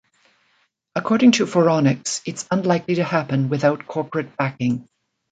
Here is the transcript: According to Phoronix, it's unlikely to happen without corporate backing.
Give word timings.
According 0.95 1.33
to 1.33 1.45
Phoronix, 1.45 2.23
it's 2.25 2.47
unlikely 2.49 2.95
to 2.95 3.03
happen 3.03 3.49
without 3.49 3.85
corporate 3.85 4.35
backing. 4.35 4.89